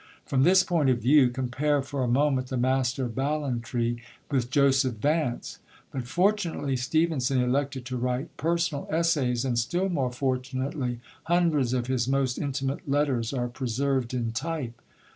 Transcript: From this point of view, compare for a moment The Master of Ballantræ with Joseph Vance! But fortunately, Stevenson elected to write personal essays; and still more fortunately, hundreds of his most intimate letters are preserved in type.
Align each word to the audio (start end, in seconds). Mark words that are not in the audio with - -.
From 0.25 0.41
this 0.41 0.63
point 0.63 0.89
of 0.89 0.97
view, 0.97 1.29
compare 1.29 1.83
for 1.83 2.01
a 2.03 2.07
moment 2.07 2.47
The 2.47 2.57
Master 2.57 3.05
of 3.05 3.11
Ballantræ 3.13 3.99
with 4.31 4.49
Joseph 4.49 4.95
Vance! 4.95 5.59
But 5.91 6.07
fortunately, 6.07 6.75
Stevenson 6.75 7.39
elected 7.39 7.85
to 7.85 7.97
write 7.97 8.35
personal 8.35 8.87
essays; 8.89 9.45
and 9.45 9.59
still 9.59 9.89
more 9.89 10.11
fortunately, 10.11 11.01
hundreds 11.25 11.73
of 11.73 11.85
his 11.85 12.07
most 12.07 12.39
intimate 12.39 12.89
letters 12.89 13.31
are 13.31 13.47
preserved 13.47 14.15
in 14.15 14.31
type. 14.31 14.81